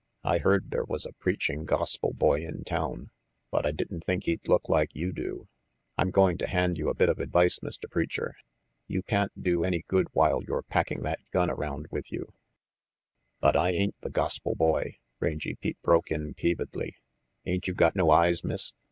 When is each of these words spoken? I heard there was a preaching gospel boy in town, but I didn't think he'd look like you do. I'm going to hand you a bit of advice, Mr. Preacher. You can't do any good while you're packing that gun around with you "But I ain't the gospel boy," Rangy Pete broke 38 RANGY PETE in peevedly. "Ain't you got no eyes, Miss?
I 0.23 0.39
heard 0.39 0.71
there 0.71 0.83
was 0.83 1.05
a 1.05 1.13
preaching 1.13 1.63
gospel 1.63 2.11
boy 2.11 2.43
in 2.43 2.63
town, 2.63 3.11
but 3.51 3.67
I 3.67 3.71
didn't 3.71 4.03
think 4.03 4.23
he'd 4.23 4.47
look 4.47 4.67
like 4.67 4.95
you 4.95 5.11
do. 5.11 5.47
I'm 5.95 6.09
going 6.09 6.39
to 6.39 6.47
hand 6.47 6.79
you 6.79 6.89
a 6.89 6.95
bit 6.95 7.07
of 7.07 7.19
advice, 7.19 7.59
Mr. 7.59 7.87
Preacher. 7.87 8.33
You 8.87 9.03
can't 9.03 9.31
do 9.43 9.63
any 9.63 9.85
good 9.87 10.07
while 10.13 10.41
you're 10.43 10.63
packing 10.63 11.03
that 11.03 11.19
gun 11.29 11.51
around 11.51 11.85
with 11.91 12.11
you 12.11 12.33
"But 13.41 13.55
I 13.55 13.69
ain't 13.73 14.01
the 14.01 14.09
gospel 14.09 14.55
boy," 14.55 14.97
Rangy 15.19 15.53
Pete 15.53 15.79
broke 15.83 16.07
38 16.09 16.17
RANGY 16.17 16.33
PETE 16.33 16.49
in 16.49 16.55
peevedly. 16.65 16.93
"Ain't 17.45 17.67
you 17.67 17.75
got 17.75 17.95
no 17.95 18.09
eyes, 18.09 18.43
Miss? 18.43 18.73